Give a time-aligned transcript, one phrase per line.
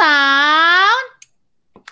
[0.00, 1.06] Sound.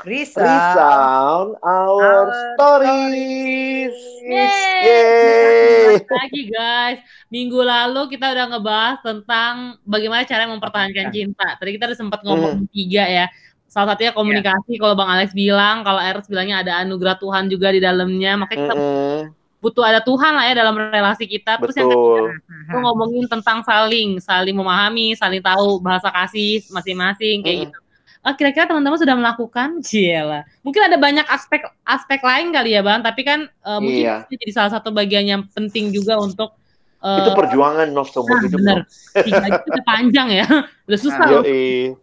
[0.09, 0.49] Resound.
[0.49, 3.93] Resound our, Our stories.
[4.25, 4.81] Yeay.
[4.81, 6.01] Yeay.
[6.09, 6.99] Lagi guys,
[7.29, 11.60] minggu lalu kita udah ngebahas tentang bagaimana cara mempertahankan cinta.
[11.60, 13.27] Tadi kita udah sempat ngomong tiga ya.
[13.69, 14.81] Salah satunya komunikasi.
[14.81, 18.41] Kalau Bang Alex bilang, kalau Eros bilangnya ada anugerah Tuhan juga di dalamnya.
[18.41, 19.20] Makanya kita Mm-mm.
[19.61, 21.60] butuh ada Tuhan lah ya dalam relasi kita.
[21.60, 22.40] Terus yang ketiga,
[22.73, 27.68] itu ngomongin tentang saling, saling memahami, saling tahu bahasa kasih masing-masing kayak Mm-mm.
[27.68, 27.79] gitu.
[28.20, 29.78] Ah, kira-kira teman-teman sudah melakukan?
[29.86, 30.42] Cielah.
[30.66, 34.16] Mungkin ada banyak aspek aspek lain kali ya, Bang, tapi kan eh, mungkin Iya.
[34.28, 36.54] jadi salah satu bagian yang penting juga untuk
[36.98, 38.59] eh, Itu perjuangan Nov seumur nah, hidup.
[38.59, 38.78] bener.
[39.23, 40.46] Tiga itu udah panjang ya.
[40.88, 41.30] Udah susah Nah.
[41.42, 41.95] Yoi.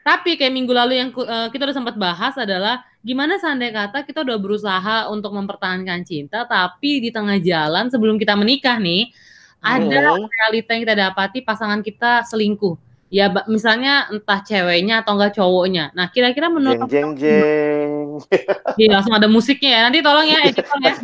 [0.00, 4.24] Tapi kayak minggu lalu yang eh, kita udah sempat bahas adalah gimana seandainya kata kita
[4.24, 9.12] udah berusaha untuk mempertahankan cinta, tapi di tengah jalan sebelum kita menikah nih
[9.60, 12.76] ada realita yang kita dapati pasangan kita selingkuh.
[13.10, 15.90] Ya misalnya entah ceweknya atau enggak cowoknya.
[15.98, 17.98] Nah kira-kira menurut Jeng jeng jeng.
[18.80, 19.80] Iya, langsung ada musiknya ya.
[19.90, 20.94] Nanti tolong ya editor ya.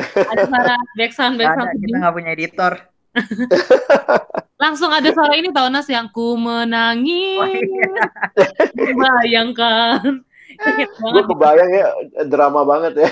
[0.00, 2.72] Ada suara background Ada, background kita nggak punya editor.
[4.62, 7.40] Langsung ada suara ini tahu Nas yang ku menangis.
[7.40, 8.92] Oh, iya.
[8.92, 10.20] Bayangkan.
[10.60, 11.24] Gue banget.
[11.24, 11.88] kebayang ya
[12.28, 13.10] drama banget ya.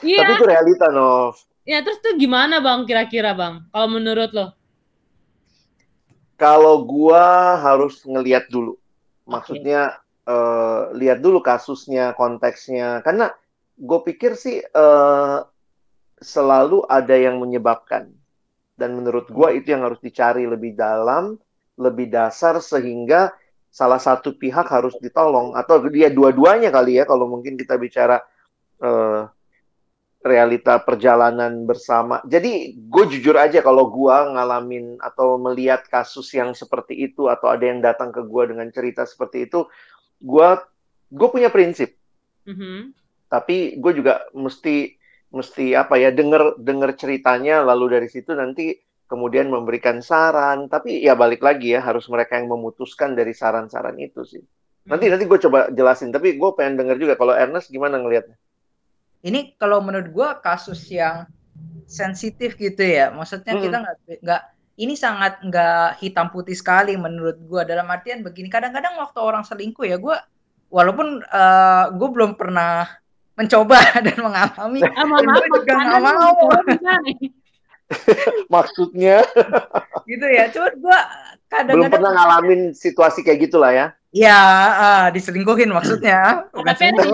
[0.00, 0.24] Iya.
[0.24, 1.36] Tapi itu realita Nov.
[1.62, 3.62] Ya terus tuh gimana bang kira-kira bang?
[3.68, 4.56] Kalau menurut lo?
[6.42, 8.74] Kalau gua harus ngelihat dulu.
[9.30, 12.98] Maksudnya eh, lihat dulu kasusnya, konteksnya.
[13.06, 13.30] Karena
[13.78, 15.38] gue pikir sih eh,
[16.18, 18.10] selalu ada yang menyebabkan.
[18.74, 21.38] Dan menurut gua itu yang harus dicari lebih dalam,
[21.78, 23.30] lebih dasar sehingga
[23.70, 28.18] salah satu pihak harus ditolong atau dia dua-duanya kali ya kalau mungkin kita bicara
[28.82, 29.22] eh,
[30.22, 32.22] realita perjalanan bersama.
[32.22, 37.66] Jadi gue jujur aja kalau gue ngalamin atau melihat kasus yang seperti itu atau ada
[37.66, 39.66] yang datang ke gue dengan cerita seperti itu,
[40.22, 40.48] gue
[41.10, 41.98] gue punya prinsip.
[42.46, 42.94] Mhm.
[43.26, 44.94] Tapi gue juga mesti
[45.32, 48.78] mesti apa ya denger denger ceritanya lalu dari situ nanti
[49.10, 50.70] kemudian memberikan saran.
[50.70, 54.42] Tapi ya balik lagi ya harus mereka yang memutuskan dari saran-saran itu sih.
[54.86, 56.10] Nanti nanti gue coba jelasin.
[56.10, 58.34] Tapi gue pengen denger juga kalau Ernest gimana ngelihatnya?
[59.22, 61.30] Ini kalau menurut gua kasus yang
[61.86, 63.14] sensitif gitu ya.
[63.14, 64.42] Maksudnya kita nggak nggak
[64.82, 68.50] ini sangat nggak hitam putih sekali menurut gua dalam artian begini.
[68.50, 70.22] Kadang-kadang waktu orang selingkuh ya gua
[70.72, 73.02] walaupun eh, gua belum pernah
[73.36, 76.36] mencoba dan mengalami Ah, gue juga Anda nggak mau.
[78.54, 79.20] Maksudnya
[80.10, 80.48] gitu ya.
[80.50, 83.86] Cuman gua belum kadang-kadang pernah ngalamin situasi kayak gitulah ya.
[84.12, 84.40] ya
[84.72, 86.48] ah, diselingkuhin maksudnya.
[86.48, 87.04] Tapi ada.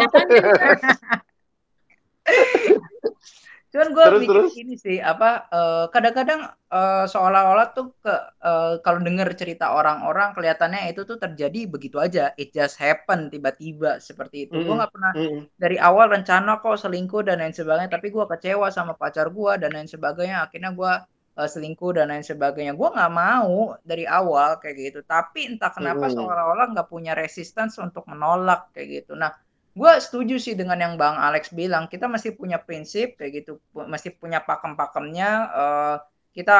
[3.72, 4.52] Cuman gue mikir terus.
[4.56, 6.40] gini sih, apa eh, kadang-kadang
[6.72, 8.12] eh, seolah-olah tuh ke
[8.48, 14.00] eh, kalau denger cerita orang-orang kelihatannya itu tuh terjadi begitu aja, it just happen tiba-tiba
[14.00, 14.56] seperti itu.
[14.64, 14.78] Gue Mm-mm.
[14.78, 15.48] nggak pernah Mm-mm.
[15.60, 19.70] dari awal rencana kok selingkuh dan lain sebagainya, tapi gue kecewa sama pacar gue dan
[19.76, 20.36] lain sebagainya.
[20.48, 20.92] Akhirnya gue
[21.40, 22.72] eh, selingkuh dan lain sebagainya.
[22.80, 26.08] Gue nggak mau dari awal kayak gitu, tapi entah kenapa Mm-mm.
[26.08, 29.12] seolah-olah nggak punya resistance untuk menolak kayak gitu.
[29.12, 29.30] Nah
[29.78, 31.84] gue setuju sih dengan yang Bang Alex bilang.
[31.92, 33.52] Kita masih punya prinsip kayak gitu.
[33.92, 35.28] Masih punya pakem-pakemnya
[35.60, 35.96] eh,
[36.36, 36.52] kita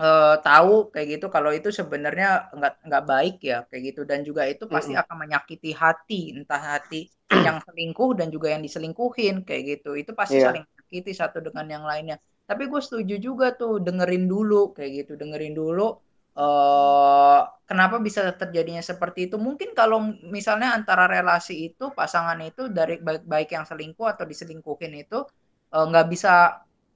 [0.00, 4.00] eh, tahu kayak gitu kalau itu sebenarnya nggak nggak baik ya kayak gitu.
[4.10, 6.96] Dan juga itu pasti akan menyakiti hati entah hati
[7.46, 9.88] yang selingkuh dan juga yang diselingkuhin kayak gitu.
[10.02, 10.44] Itu pasti Iya.
[10.44, 12.16] saling menyakiti satu dengan yang lainnya.
[12.48, 15.12] Tapi gue setuju juga tuh dengerin dulu kayak gitu.
[15.20, 15.82] Dengerin dulu
[16.36, 19.36] eh kenapa bisa terjadinya seperti itu?
[19.46, 19.98] Mungkin kalau
[20.36, 25.16] misalnya antara relasi itu pasangan itu dari baik, baik yang selingkuh atau diselingkuhin itu
[25.74, 26.28] eh, nggak bisa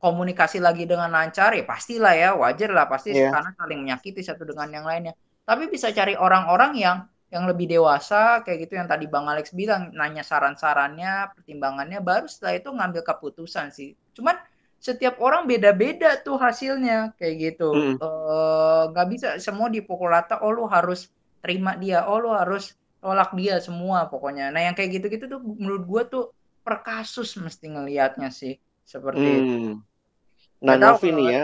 [0.03, 3.31] komunikasi lagi dengan lancar ya pastilah ya wajar lah pasti Iya.
[3.33, 5.15] karena saling menyakiti satu dengan yang lainnya.
[5.47, 6.97] Tapi bisa cari orang-orang yang
[7.33, 12.55] yang lebih dewasa kayak gitu yang tadi Bang Alex bilang nanya saran-sarannya, pertimbangannya baru setelah
[12.61, 13.97] itu ngambil keputusan sih.
[14.17, 14.37] Cuman
[14.83, 17.71] setiap orang beda-beda tuh hasilnya kayak gitu.
[17.71, 17.97] Mm.
[18.03, 20.43] Eh, nggak bisa semua dipukul rata.
[20.43, 21.07] Oh lu harus
[21.39, 22.03] terima dia.
[22.11, 24.51] Oh lu harus tolak dia semua pokoknya.
[24.51, 26.35] Nah yang kayak gitu-gitu tuh menurut gua tuh
[26.67, 29.55] per kasus mesti ngelihatnya sih seperti itu.
[29.55, 29.75] Hmm.
[30.63, 31.43] Nah, Nggak tahu Nov ini kalau ya,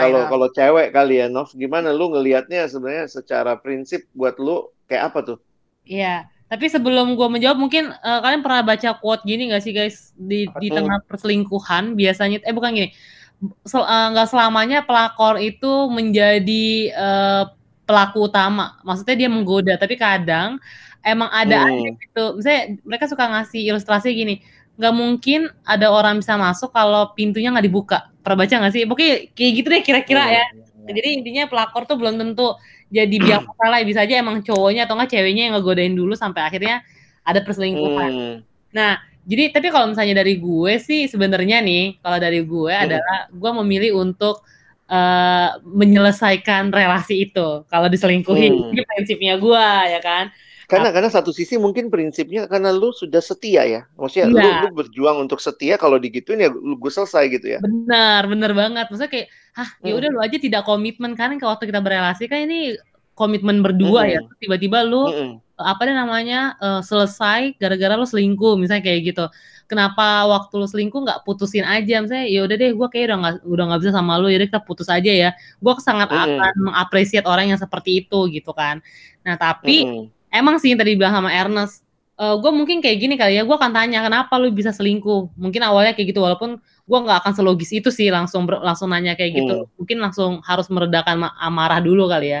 [0.00, 5.12] kalau kalau cewek kali ya, Nov, gimana lu ngelihatnya sebenarnya secara prinsip buat lu kayak
[5.12, 5.38] apa tuh?
[5.84, 6.32] Iya.
[6.44, 10.44] Tapi sebelum gue menjawab, mungkin eh, kalian pernah baca quote gini gak sih guys di
[10.46, 10.76] Apa di tuh?
[10.82, 12.88] tengah perselingkuhan biasanya eh bukan gini
[13.64, 17.42] sel- eh, nggak selamanya pelakor itu menjadi eh,
[17.84, 18.80] pelaku utama.
[18.80, 20.56] Maksudnya dia menggoda, tapi kadang
[21.04, 21.96] emang ada aja Hmm.
[22.00, 22.24] gitu.
[22.40, 24.40] Misalnya mereka suka ngasih ilustrasi gini,
[24.80, 28.08] nggak mungkin ada orang bisa masuk kalau pintunya nggak dibuka.
[28.24, 28.82] Pernah baca nggak sih?
[28.88, 30.32] Pokoknya kayak gitu deh kira-kira Hmm.
[30.32, 30.44] ya.
[30.86, 30.92] Ya.
[30.92, 32.56] jadi intinya pelakor tuh belum tentu
[32.92, 36.84] jadi biang masalah bisa aja emang cowoknya atau enggak ceweknya yang ngegodain dulu sampai akhirnya
[37.24, 38.36] ada perselingkuhan hmm.
[38.72, 42.84] nah jadi tapi kalau misalnya dari gue sih sebenarnya nih kalau dari gue hmm.
[42.84, 44.44] adalah gue memilih untuk
[44.88, 48.84] uh, menyelesaikan relasi itu kalau diselingkuhin hmm.
[48.84, 50.28] prinsipnya gue ya kan
[50.64, 53.80] karena karena satu sisi mungkin prinsipnya karena lu sudah setia ya.
[54.00, 54.60] Maksudnya lu, iya.
[54.64, 57.58] lu berjuang untuk setia kalau digituin ya lu gue selesai gitu ya.
[57.60, 58.86] Benar, benar banget.
[58.88, 60.00] Maksudnya kayak hah, ya hmm.
[60.00, 62.80] udah lu aja tidak komitmen kan ke waktu kita berrelasi kan ini
[63.12, 64.20] komitmen berdua ya.
[64.24, 64.32] hmm.
[64.32, 64.40] ya.
[64.40, 65.34] Tiba-tiba lu hmm.
[65.60, 69.24] apa deh namanya uh, selesai gara-gara lu selingkuh misalnya kayak gitu.
[69.68, 73.34] Kenapa waktu lu selingkuh nggak putusin aja misalnya ya udah deh gue kayak udah nggak
[73.48, 75.30] udah nggak bisa sama lu ya kita putus aja ya.
[75.60, 76.20] Gue sangat hmm.
[76.24, 78.80] akan mengapresiasi orang yang seperti itu gitu kan.
[79.28, 81.84] Nah tapi hmm emang sih yang tadi bilang sama Ernest
[82.18, 85.34] uh, eh, gue mungkin kayak gini kali ya gue akan tanya kenapa lu bisa selingkuh?
[85.34, 89.32] Mungkin awalnya kayak gitu walaupun gue nggak akan selogis itu sih langsung langsung nanya kayak
[89.40, 89.56] gitu.
[89.64, 89.70] Hmm.
[89.80, 92.40] mungkin langsung harus meredakan amarah dulu kali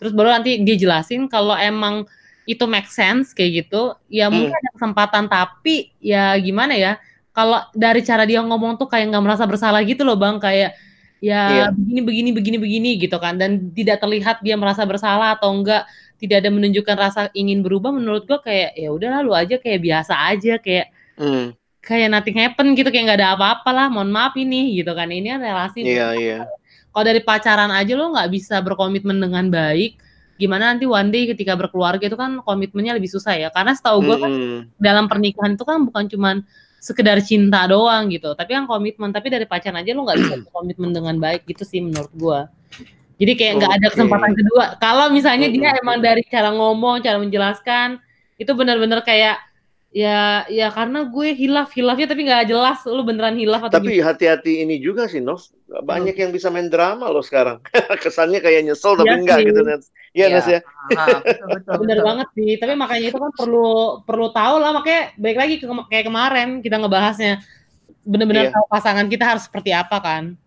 [0.00, 2.08] Terus baru nanti dia jelasin kalau emang
[2.42, 4.34] itu make sense kayak gitu ya hmm.
[4.34, 5.24] mungkin ada kesempatan.
[5.30, 6.92] Tapi ya gimana ya
[7.32, 10.40] kalau dari cara dia ngomong tuh kayak nggak merasa bersalah gitu loh bang.
[10.42, 10.74] Kayak
[11.22, 11.70] ya yeah.
[11.70, 13.38] begini begini begini begini gitu kan.
[13.38, 15.86] Dan tidak terlihat dia merasa bersalah atau enggak
[16.22, 20.14] tidak ada menunjukkan rasa ingin berubah menurut gua kayak ya udah lu aja kayak biasa
[20.30, 21.58] aja kayak hmm.
[21.82, 25.10] kayak nothing happen gitu kayak nggak ada apa-apa lah mohon maaf ini gitu kan.
[25.10, 26.30] Ini kan relasi iya yeah, iya.
[26.38, 26.42] Yeah.
[26.94, 29.98] kalau dari pacaran aja lo nggak bisa berkomitmen dengan baik.
[30.38, 33.48] Gimana nanti one day ketika berkeluarga itu kan komitmennya lebih susah ya.
[33.50, 34.60] Karena setahu gue kan hmm.
[34.78, 36.36] dalam pernikahan itu kan bukan cuman
[36.78, 38.30] sekedar cinta doang gitu.
[38.38, 39.10] Tapi kan komitmen.
[39.10, 42.40] Tapi dari pacaran aja lo nggak bisa berkomitmen dengan baik gitu sih menurut gue
[43.22, 43.78] jadi kayak nggak okay.
[43.78, 44.64] ada kesempatan kedua.
[44.82, 48.02] Kalau misalnya dia emang dari cara ngomong, cara menjelaskan
[48.34, 49.38] itu benar-benar kayak
[49.92, 54.64] ya ya karena gue hilaf hilafnya tapi nggak jelas lu beneran hilaf atau tapi hati-hati
[54.64, 56.22] ini juga sih Nos banyak hmm.
[56.24, 57.60] yang bisa main drama loh sekarang
[58.02, 59.46] kesannya kayak nyesel tapi ya enggak sih.
[59.52, 59.84] gitu Nes
[60.16, 60.36] iya ya.
[60.40, 60.60] Nes ya
[60.96, 62.08] ah, betul, betul, bener betul.
[62.08, 63.68] banget sih tapi makanya itu kan perlu
[64.08, 67.32] perlu tahu lah makanya baik lagi ke, kayak kemarin kita ngebahasnya
[68.08, 68.54] bener-bener yeah.
[68.56, 70.40] tahu pasangan kita harus seperti apa kan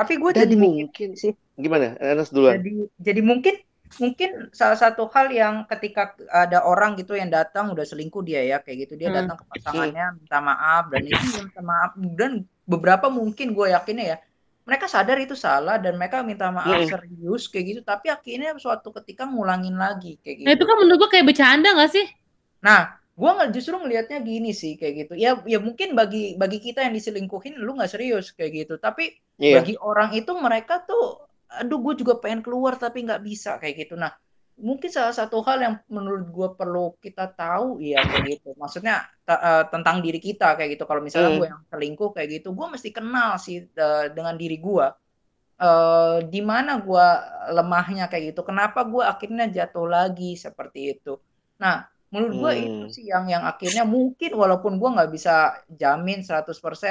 [0.00, 2.70] tapi gue jadi mungkin sih gimana Enes duluan jadi
[3.00, 3.54] jadi mungkin
[4.00, 8.56] mungkin salah satu hal yang ketika ada orang gitu yang datang udah selingkuh dia ya
[8.64, 9.16] kayak gitu dia hmm.
[9.20, 12.32] datang ke pasangannya minta maaf dan itu minta maaf dan
[12.64, 14.18] beberapa mungkin gue yakinnya ya
[14.62, 16.88] mereka sadar itu salah dan mereka minta maaf hmm.
[16.88, 20.46] serius kayak gitu tapi akhirnya suatu ketika ngulangin lagi kayak gitu.
[20.46, 22.06] Nah itu kan menurut gue kayak bercanda gak sih?
[22.62, 26.80] Nah gue nggak justru ngelihatnya gini sih kayak gitu ya ya mungkin bagi bagi kita
[26.80, 29.60] yang diselingkuhin lu nggak serius kayak gitu tapi yeah.
[29.60, 31.20] bagi orang itu mereka tuh
[31.60, 33.94] aduh gue juga pengen keluar tapi nggak bisa kayak gitu.
[33.98, 34.12] Nah
[34.62, 38.54] mungkin salah satu hal yang menurut gue perlu kita tahu ya kayak gitu.
[38.56, 40.84] Maksudnya uh, tentang diri kita kayak gitu.
[40.84, 41.38] Kalau misalnya hmm.
[41.40, 44.86] gue yang selingkuh kayak gitu gue mesti kenal sih uh, dengan diri gue
[45.62, 47.06] uh, di mana gue
[47.52, 48.42] lemahnya kayak gitu.
[48.44, 51.16] Kenapa gue akhirnya jatuh lagi seperti itu.
[51.60, 52.64] Nah menurut gue hmm.
[52.68, 56.44] itu sih yang yang akhirnya mungkin walaupun gue nggak bisa jamin 100%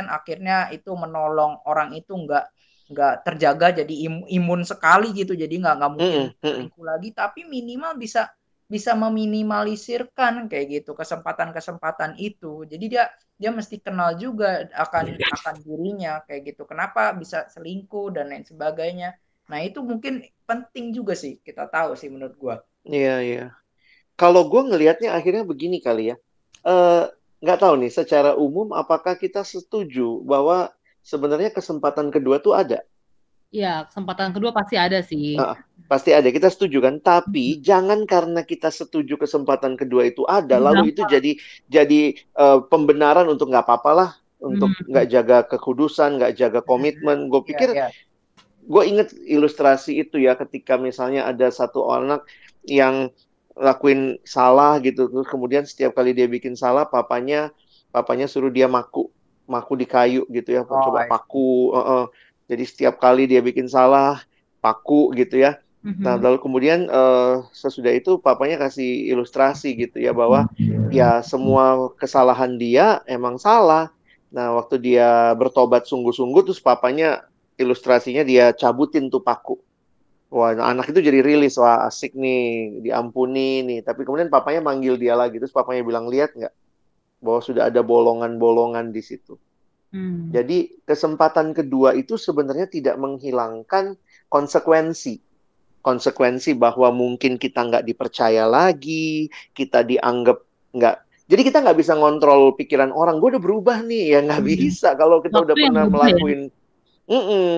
[0.10, 2.50] akhirnya itu menolong orang itu nggak
[2.92, 5.34] nggak terjaga jadi im, imun sekali gitu.
[5.34, 7.10] Jadi nggak nggak mungkin mm, selingkuh lagi.
[7.16, 8.30] Tapi minimal bisa
[8.72, 12.64] bisa meminimalisirkan kayak gitu kesempatan-kesempatan itu.
[12.68, 16.64] Jadi dia dia mesti kenal juga akan akan dirinya kayak gitu.
[16.64, 19.18] Kenapa bisa selingkuh dan lain sebagainya.
[19.52, 22.56] Nah itu mungkin penting juga sih kita tahu sih menurut gua.
[22.88, 23.46] Iya iya.
[24.16, 26.16] Kalau gue ngelihatnya akhirnya begini kali ya.
[26.62, 27.10] Uh,
[27.42, 30.70] nggak tahu nih secara umum apakah kita setuju bahwa
[31.02, 32.82] sebenarnya kesempatan kedua tuh ada.
[33.52, 35.36] Iya, kesempatan kedua pasti ada sih.
[35.36, 35.60] Uh,
[35.92, 37.04] pasti ada, kita setuju kan?
[37.04, 37.62] Tapi hmm.
[37.62, 40.66] jangan karena kita setuju kesempatan kedua itu ada, hmm.
[40.72, 41.36] lalu itu jadi
[41.68, 44.88] jadi uh, pembenaran untuk nggak apa-apa lah, untuk hmm.
[44.88, 45.14] nggak hmm.
[45.20, 47.28] jaga kekudusan, nggak jaga komitmen.
[47.28, 48.72] Gue iya, pikir, yeah, yeah.
[48.72, 52.24] gue inget ilustrasi itu ya, ketika misalnya ada satu anak
[52.64, 53.12] yang
[53.60, 57.52] lakuin salah gitu, terus kemudian setiap kali dia bikin salah, papanya
[57.92, 59.12] papanya suruh dia maku
[59.52, 61.76] maku di kayu gitu ya, oh, coba paku.
[61.76, 62.04] Uh -uh.
[62.48, 64.24] Jadi setiap kali dia bikin salah,
[64.64, 65.60] paku gitu ya.
[65.82, 66.04] Mm-hmm.
[66.06, 70.46] Nah, lalu kemudian uh, sesudah itu papanya kasih ilustrasi gitu ya bahwa
[70.94, 73.90] ya semua kesalahan dia emang salah.
[74.30, 77.26] Nah, waktu dia bertobat sungguh-sungguh terus papanya
[77.58, 79.58] ilustrasinya dia cabutin tuh paku.
[80.32, 83.80] Wah, anak itu jadi rilis, wah asik nih, diampuni nih.
[83.84, 86.54] Tapi kemudian papanya manggil dia lagi, terus papanya bilang, lihat nggak,
[87.22, 89.38] bahwa sudah ada bolongan-bolongan di situ.
[89.94, 90.34] Hmm.
[90.34, 93.96] Jadi kesempatan kedua itu sebenarnya tidak menghilangkan
[94.28, 95.22] konsekuensi.
[95.82, 100.42] Konsekuensi bahwa mungkin kita nggak dipercaya lagi, kita dianggap
[100.74, 100.96] nggak.
[101.32, 103.22] Jadi kita nggak bisa ngontrol pikiran orang.
[103.22, 104.52] Gue udah berubah nih, ya nggak hmm.
[104.52, 106.42] bisa kalau kita Waktu udah pernah melakuin.
[106.50, 106.60] Ya?
[107.12, 107.50] Mm -mm.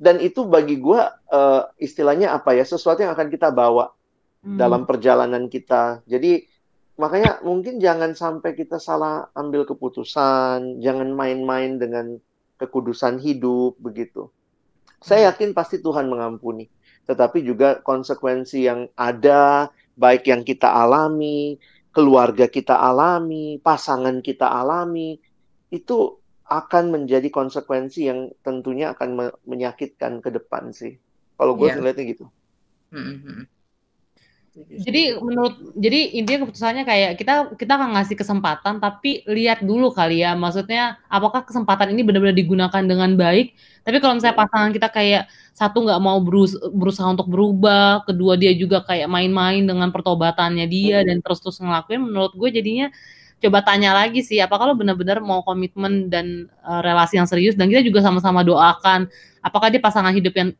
[0.00, 3.92] dan itu bagi gue uh, istilahnya apa ya sesuatu yang akan kita bawa
[4.40, 4.56] hmm.
[4.56, 6.46] dalam perjalanan kita jadi
[6.94, 12.18] makanya mungkin jangan sampai kita salah ambil keputusan jangan main-main dengan
[12.58, 14.30] kekudusan hidup begitu
[15.02, 15.28] saya hmm.
[15.34, 16.70] yakin pasti Tuhan mengampuni
[17.04, 21.58] tetapi juga konsekuensi yang ada baik yang kita alami
[21.90, 25.18] keluarga kita alami pasangan kita alami
[25.74, 31.00] itu akan menjadi konsekuensi yang tentunya akan me menyakitkan ke depan sih.
[31.40, 31.76] Kalau gue yeah.
[31.80, 32.26] ngeliatnya gitu.
[32.92, 33.40] Mm-hmm.
[34.54, 40.22] Jadi menurut jadi intinya keputusannya kayak kita kita akan ngasih kesempatan tapi lihat dulu kali
[40.22, 40.38] ya.
[40.38, 43.58] Maksudnya apakah kesempatan ini benar-benar digunakan dengan baik?
[43.82, 45.26] Tapi kalau misalnya pasangan kita kayak
[45.58, 51.02] satu nggak mau berus berusaha untuk berubah kedua dia juga kayak main-main dengan pertobatannya dia
[51.02, 51.06] hmm.
[51.10, 52.90] dan terus-terus ngelakuin menurut gue jadinya
[53.42, 57.58] coba tanya lagi sih apakah lo benar-benar mau komitmen dan uh, relasi yang serius?
[57.58, 59.10] Dan kita juga sama-sama doakan
[59.42, 60.54] apakah dia pasangan hidup yang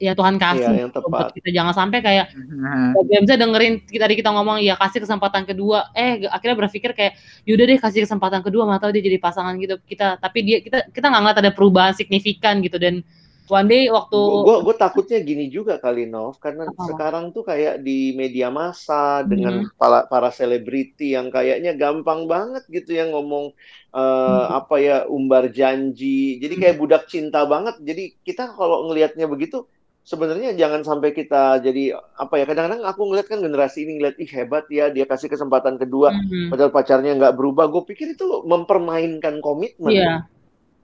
[0.00, 1.36] ya Tuhan kasih iya, yang tepat.
[1.36, 2.96] kita jangan sampai kayak hmm.
[3.20, 7.68] bisa dengerin kita tadi kita ngomong ya kasih kesempatan kedua eh akhirnya berpikir kayak yaudah
[7.68, 11.20] deh kasih kesempatan kedua tahu dia jadi pasangan gitu kita tapi dia kita kita nggak
[11.20, 13.04] ngeliat ada perubahan signifikan gitu dan
[13.50, 16.86] one day waktu gue gue takutnya gini juga kali Nov karena Apa?
[16.88, 19.76] sekarang tuh kayak di media massa dengan hmm.
[19.76, 23.52] para para selebriti yang kayaknya gampang banget gitu yang ngomong
[23.92, 24.58] uh, hmm.
[24.64, 26.82] apa ya umbar janji jadi kayak hmm.
[26.86, 29.66] budak cinta banget jadi kita kalau ngelihatnya begitu
[30.00, 34.30] sebenarnya jangan sampai kita jadi apa ya kadang-kadang aku ngeliat kan generasi ini ngeliat ih
[34.32, 36.48] hebat ya dia kasih kesempatan kedua mm-hmm.
[36.50, 40.20] padahal pacarnya nggak berubah gue pikir itu mempermainkan komitmen yeah.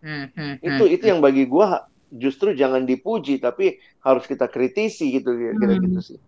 [0.04, 0.60] mm-hmm.
[0.60, 1.66] itu itu yang bagi gue
[2.12, 5.84] justru jangan dipuji tapi harus kita kritisi gitu kira-kira hmm.
[5.90, 6.18] gitu sih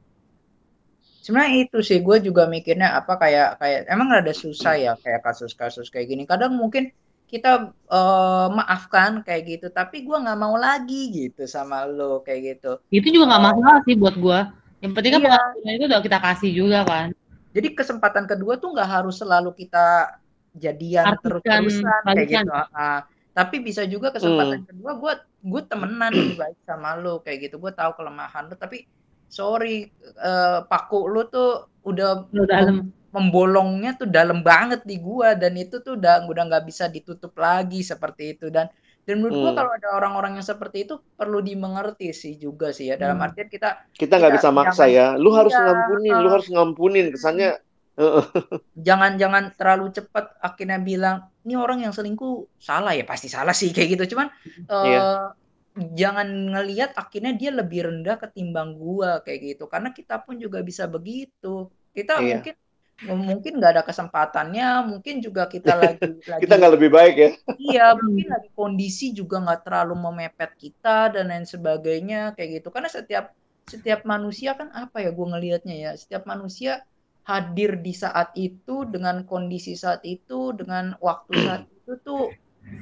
[1.22, 5.92] sebenarnya itu sih gue juga mikirnya apa kayak kayak emang ada susah ya kayak kasus-kasus
[5.92, 6.90] kayak gini kadang mungkin
[7.28, 9.66] kita uh, maafkan kayak gitu.
[9.68, 12.80] Tapi gue nggak mau lagi gitu sama lo kayak gitu.
[12.88, 14.40] Itu juga nggak uh, masalah sih buat gue
[14.78, 15.22] yang penting kan
[15.66, 15.74] iya.
[15.74, 17.10] itu udah kita kasih juga kan.
[17.50, 20.18] Jadi kesempatan kedua tuh nggak harus selalu kita
[20.54, 23.04] jadian terus-terusan kayak gitu uh,
[23.36, 24.68] tapi bisa juga kesempatan hmm.
[24.74, 25.12] kedua gue
[25.46, 27.58] gue temenan baik sama lo kayak gitu.
[27.58, 28.86] Gue tahu kelemahan lo tapi
[29.26, 29.90] sorry
[30.22, 35.96] uh, paku lo tuh udah dalam membolongnya tuh dalam banget di gua dan itu tuh
[35.96, 38.52] udah udah nggak bisa ditutup lagi seperti itu.
[38.52, 38.68] Dan
[39.08, 39.44] dan menurut hmm.
[39.48, 43.00] gua kalau ada orang-orang yang seperti itu perlu dimengerti sih juga sih ya.
[43.00, 43.26] Dalam hmm.
[43.32, 45.16] artian kita kita nggak bisa maksa ya.
[45.16, 47.50] Lu harus iya, ngampunin uh, lu harus ngampunin kesannya.
[48.78, 51.16] Jangan jangan terlalu cepat akhirnya bilang
[51.48, 53.08] ini orang yang selingkuh salah ya.
[53.08, 54.14] Pasti salah sih kayak gitu.
[54.14, 54.28] Cuman
[54.68, 55.32] uh, yeah.
[55.96, 59.64] jangan ngelihat akhirnya dia lebih rendah ketimbang gua kayak gitu.
[59.66, 61.72] Karena kita pun juga bisa begitu.
[61.96, 62.38] Kita yeah.
[62.38, 62.54] mungkin
[63.06, 67.86] mungkin nggak ada kesempatannya mungkin juga kita lagi, lagi kita nggak lebih baik ya iya
[67.94, 73.30] mungkin lagi kondisi juga nggak terlalu memepet kita dan lain sebagainya kayak gitu karena setiap
[73.68, 76.82] setiap manusia kan apa ya gue ngelihatnya ya setiap manusia
[77.28, 82.32] hadir di saat itu dengan kondisi saat itu dengan waktu saat itu tuh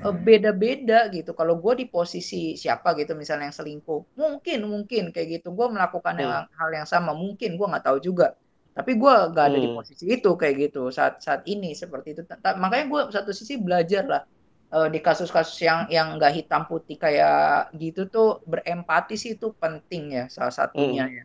[0.07, 1.35] eh, beda-beda gitu.
[1.35, 5.51] Kalau gue di posisi siapa gitu, misalnya yang selingkuh, mungkin mungkin kayak gitu.
[5.51, 6.55] Gue melakukan hmm.
[6.55, 8.39] hal yang sama, mungkin gue nggak tahu juga.
[8.77, 9.65] Tapi gue nggak ada hmm.
[9.65, 12.23] di posisi itu kayak gitu saat saat ini seperti itu.
[12.61, 14.23] Makanya gue satu sisi belajar lah
[14.77, 20.13] uh, di kasus-kasus yang yang nggak hitam putih kayak gitu tuh berempati sih itu penting
[20.13, 21.17] ya salah satunya hmm.
[21.17, 21.25] ya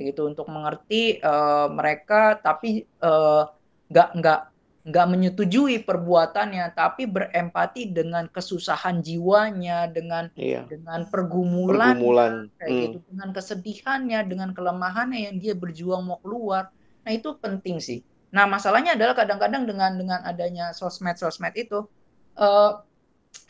[0.00, 3.48] gitu untuk mengerti uh, mereka tapi uh,
[3.90, 10.64] nggak nggak menyetujui perbuatannya tapi berempati dengan kesusahan jiwanya dengan iya.
[10.64, 12.32] dengan pergumulan, pergumulan.
[12.56, 12.80] kayak hmm.
[12.88, 16.72] gitu dengan kesedihannya dengan kelemahannya yang dia berjuang mau keluar
[17.10, 18.06] nah itu penting sih.
[18.30, 21.90] Nah masalahnya adalah kadang-kadang dengan dengan adanya sosmed sosmed itu
[22.38, 22.78] uh,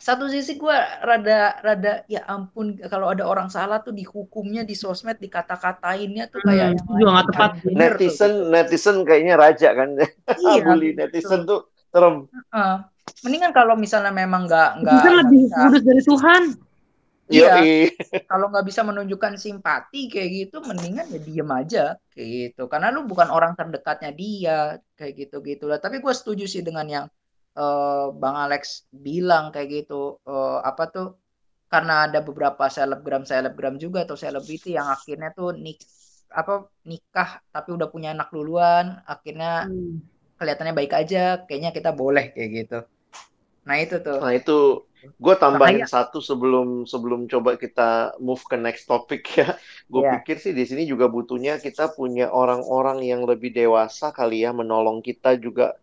[0.00, 0.72] satu sisi gue
[1.04, 6.72] rada rada ya ampun kalau ada orang salah tuh dihukumnya di sosmed dikata-katainnya tuh kayak
[6.72, 8.48] hmm, juga nggak tepat netizen tuh.
[8.48, 10.00] netizen kayaknya raja kan.
[10.40, 12.32] Iya, bully netizen tuh serem.
[12.48, 12.80] Uh,
[13.28, 16.42] mendingan kalau misalnya memang nggak nggak lebih kudus dari Tuhan
[17.30, 17.62] Iya,
[18.30, 22.66] kalau nggak bisa menunjukkan simpati kayak gitu, mendingan ya diem aja kayak gitu.
[22.66, 24.58] Karena lu bukan orang terdekatnya dia
[24.98, 25.78] kayak gitu gitu lah.
[25.78, 27.06] Tapi gue setuju sih dengan yang
[27.56, 31.08] uh, Bang Alex bilang kayak gitu uh, apa tuh
[31.70, 35.78] karena ada beberapa selebgram selebgram juga atau selebriti yang akhirnya tuh nik
[36.30, 40.02] apa nikah tapi udah punya anak duluan akhirnya hmm.
[40.38, 42.78] kelihatannya baik aja kayaknya kita boleh kayak gitu
[43.66, 44.58] nah itu tuh nah itu
[45.00, 49.56] gue tambahin Makanya, satu sebelum sebelum coba kita move ke next topic ya
[49.88, 50.20] gue yeah.
[50.20, 55.00] pikir sih di sini juga butuhnya kita punya orang-orang yang lebih dewasa kali ya menolong
[55.00, 55.80] kita juga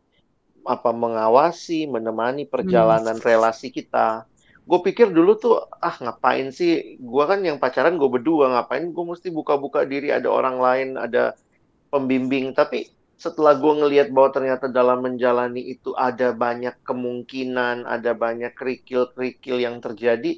[0.67, 3.23] apa mengawasi, menemani perjalanan hmm.
[3.23, 4.27] relasi kita.
[4.67, 9.05] gue pikir dulu tuh ah ngapain sih gue kan yang pacaran gue berdua ngapain gue
[9.07, 11.39] mesti buka-buka diri ada orang lain ada
[11.87, 18.53] pembimbing tapi setelah gue ngelihat bahwa ternyata dalam menjalani itu ada banyak kemungkinan ada banyak
[18.53, 20.37] kerikil-kerikil yang terjadi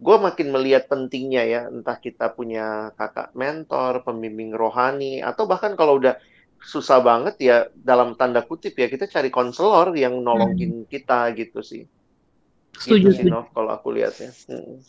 [0.00, 5.98] gue makin melihat pentingnya ya entah kita punya kakak mentor pembimbing rohani atau bahkan kalau
[5.98, 6.16] udah
[6.62, 10.88] susah banget ya dalam tanda kutip ya kita cari konselor yang nolongin hmm.
[10.88, 11.84] kita gitu sih
[12.80, 14.30] Setuju gitu sih, Nov, kalau aku lihatnya.
[14.48, 14.80] Hmm.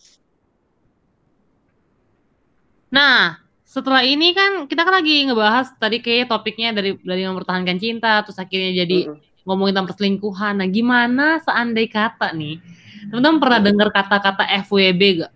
[2.92, 3.40] Nah,
[3.72, 8.36] setelah ini kan kita kan lagi ngebahas tadi kayak topiknya dari dari mempertahankan cinta, terus
[8.36, 9.48] akhirnya jadi mm-hmm.
[9.48, 10.60] ngomongin tentang perselingkuhan.
[10.60, 12.60] Nah, gimana seandai kata nih?
[13.08, 15.34] Teman-teman pernah dengar kata-kata FWB gak?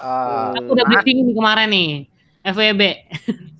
[0.00, 1.90] Uh, Aku udah briefing kemarin nih,
[2.40, 2.82] FWB.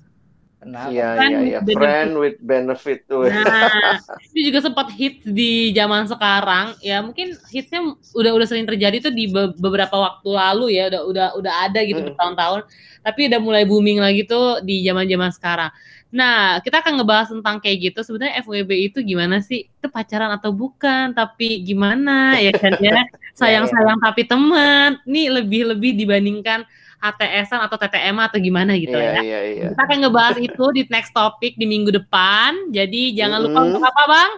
[0.67, 0.91] Kenapa?
[0.91, 1.59] Iya, iya, iya.
[1.63, 3.31] Friend with benefit tuh.
[3.31, 4.03] Nah,
[4.35, 6.75] ini juga sempat hit di zaman sekarang.
[6.83, 11.01] Ya, mungkin hitsnya udah udah sering terjadi tuh di be beberapa waktu lalu ya, udah
[11.07, 12.11] udah udah ada gitu hmm.
[12.11, 12.61] bertahun-tahun.
[12.99, 15.71] Tapi udah mulai booming lagi tuh di zaman-zaman sekarang.
[16.11, 17.99] Nah, kita akan ngebahas tentang kayak gitu.
[18.03, 19.71] Sebenarnya FWB itu gimana sih?
[19.71, 21.15] Itu pacaran atau bukan?
[21.15, 22.91] Tapi gimana ya kan ya?
[22.91, 23.35] Iya, iya.
[23.39, 24.99] Sayang-sayang tapi teman.
[25.07, 26.67] Ini lebih-lebih dibandingkan
[26.97, 29.21] HTS-an atau TTM atau gimana gitu yeah, ya.
[29.21, 29.69] Yeah, yeah.
[29.73, 32.73] Kita akan ngebahas itu di next topic di minggu depan.
[32.73, 33.67] Jadi jangan lupa mm.
[33.69, 34.31] untuk apa, Bang?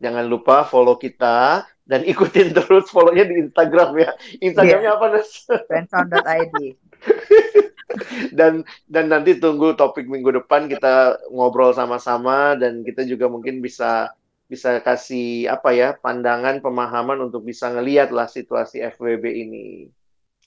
[0.00, 4.10] Jangan lupa follow kita dan ikutin terus follow-nya di Instagram ya.
[4.40, 4.98] Instagramnya yeah.
[4.98, 5.30] apa, Nes?
[5.68, 6.56] Friendsound.id.
[8.38, 14.12] dan dan nanti tunggu topik minggu depan kita ngobrol sama-sama dan kita juga mungkin bisa
[14.46, 19.66] bisa kasih apa ya pandangan pemahaman untuk bisa ngelihat lah situasi FWB ini.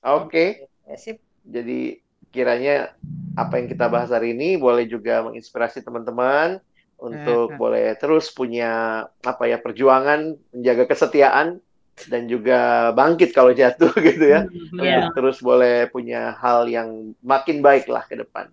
[0.04, 0.28] Oke.
[0.32, 0.50] Okay.
[0.90, 1.22] Ya, sip.
[1.46, 2.02] Jadi
[2.34, 2.98] kiranya
[3.38, 6.58] apa yang kita bahas hari ini boleh juga menginspirasi teman-teman
[7.00, 7.58] untuk hmm.
[7.58, 11.64] boleh terus punya apa ya perjuangan menjaga kesetiaan
[12.08, 14.50] dan juga bangkit kalau jatuh gitu ya.
[14.50, 15.08] Hmm, yeah.
[15.14, 18.50] terus boleh punya hal yang makin baik lah ke depan.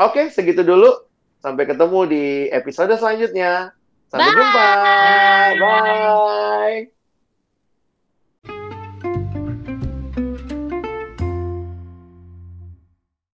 [0.00, 0.92] Oke, segitu dulu.
[1.40, 3.70] Sampai ketemu di episode selanjutnya.
[4.10, 4.38] Sampai Bye.
[4.38, 4.66] jumpa.
[5.60, 6.95] Bye.